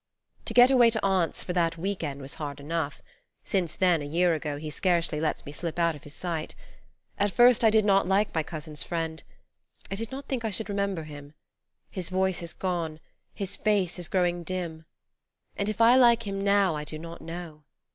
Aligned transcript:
To 0.45 0.53
get 0.55 0.71
away 0.71 0.89
to 0.89 1.03
Aunt's 1.05 1.43
for 1.43 1.53
that 1.53 1.77
week 1.77 2.03
end 2.03 2.21
Was 2.23 2.33
hard 2.41 2.59
enough; 2.59 3.03
(since 3.43 3.75
then, 3.75 4.01
a 4.01 4.05
year 4.05 4.33
ago, 4.33 4.57
He 4.57 4.71
scarcely 4.71 5.21
lets 5.21 5.45
me 5.45 5.51
slip 5.51 5.77
out 5.77 5.93
of 5.95 6.01
his 6.05 6.15
sight) 6.15 6.55
At 7.19 7.29
first 7.29 7.63
I 7.63 7.69
did 7.69 7.85
not 7.85 8.07
like 8.07 8.33
my 8.33 8.41
cousin's 8.41 8.81
friend, 8.81 9.21
I 9.91 9.93
did 9.93 10.11
not 10.11 10.27
think 10.27 10.43
I 10.43 10.49
should 10.49 10.69
remember 10.69 11.03
him: 11.03 11.35
His 11.91 12.09
voice 12.09 12.39
has 12.39 12.53
gone, 12.53 12.99
his 13.35 13.55
face 13.55 13.99
is 13.99 14.07
growing 14.07 14.41
dim 14.41 14.85
And 15.55 15.69
if 15.69 15.79
I 15.79 15.95
like 15.97 16.23
him 16.25 16.43
now 16.43 16.75
I 16.75 16.83
do 16.83 16.97
not 16.97 17.21
know. 17.21 17.63